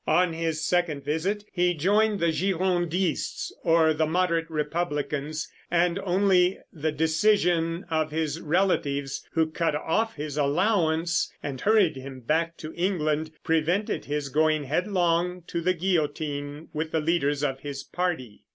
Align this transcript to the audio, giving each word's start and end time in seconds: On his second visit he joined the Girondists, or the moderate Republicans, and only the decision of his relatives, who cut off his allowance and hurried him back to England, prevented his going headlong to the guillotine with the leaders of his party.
On 0.07 0.33
his 0.33 0.65
second 0.65 1.03
visit 1.05 1.45
he 1.53 1.75
joined 1.75 2.19
the 2.19 2.31
Girondists, 2.31 3.53
or 3.63 3.93
the 3.93 4.07
moderate 4.07 4.49
Republicans, 4.49 5.47
and 5.69 5.99
only 5.99 6.57
the 6.73 6.91
decision 6.91 7.85
of 7.87 8.09
his 8.09 8.39
relatives, 8.41 9.23
who 9.33 9.45
cut 9.51 9.75
off 9.75 10.15
his 10.15 10.37
allowance 10.39 11.31
and 11.43 11.61
hurried 11.61 11.97
him 11.97 12.21
back 12.21 12.57
to 12.57 12.73
England, 12.73 13.29
prevented 13.43 14.05
his 14.05 14.29
going 14.29 14.63
headlong 14.63 15.43
to 15.45 15.61
the 15.61 15.75
guillotine 15.75 16.69
with 16.73 16.89
the 16.89 16.99
leaders 16.99 17.43
of 17.43 17.59
his 17.59 17.83
party. 17.83 18.43